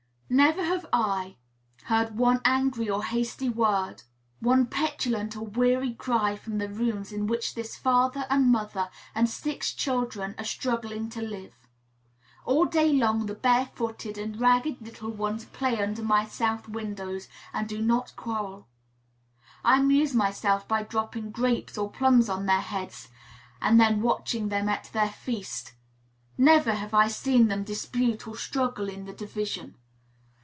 Never 0.33 0.63
have 0.63 0.85
I, 0.93 1.35
heard 1.83 2.15
one 2.17 2.39
angry 2.45 2.89
or 2.89 3.03
hasty 3.03 3.49
word, 3.49 4.03
one 4.39 4.65
petulant 4.65 5.35
or 5.35 5.45
weary 5.45 5.93
cry 5.93 6.37
from 6.37 6.57
the 6.57 6.69
rooms 6.69 7.11
in 7.11 7.27
which 7.27 7.53
this 7.53 7.75
father 7.75 8.25
and 8.29 8.49
mother 8.49 8.89
and 9.13 9.29
six 9.29 9.73
children 9.73 10.33
are 10.37 10.45
struggling 10.45 11.09
to 11.09 11.21
live. 11.21 11.67
All 12.45 12.63
day 12.63 12.93
long 12.93 13.25
the 13.25 13.35
barefooted 13.35 14.17
and 14.17 14.39
ragged 14.39 14.79
little 14.81 15.11
ones 15.11 15.43
play 15.43 15.81
under 15.83 16.01
my 16.01 16.25
south 16.25 16.69
windows, 16.69 17.27
and 17.51 17.67
do 17.67 17.81
not 17.81 18.15
quarrel. 18.15 18.69
I 19.65 19.81
amuse 19.81 20.13
myself 20.15 20.65
by 20.65 20.83
dropping 20.83 21.31
grapes 21.31 21.77
or 21.77 21.91
plums 21.91 22.29
on 22.29 22.45
their 22.45 22.61
heads, 22.61 23.09
and 23.61 23.77
then 23.81 24.01
watching 24.01 24.47
them 24.47 24.69
at 24.69 24.91
their 24.93 25.11
feast; 25.11 25.73
never 26.37 26.75
have 26.75 26.93
I 26.93 27.09
seen 27.09 27.49
them 27.49 27.65
dispute 27.65 28.29
or 28.29 28.37
struggle 28.37 28.87
in 28.87 29.03
the 29.03 29.11
division. 29.13 29.75